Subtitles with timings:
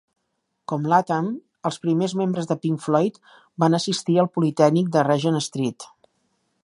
[0.71, 1.27] Com Latham,
[1.69, 3.21] els primers membres de Pink Floyd
[3.65, 5.89] van assistir al Politècnic de Regent Street.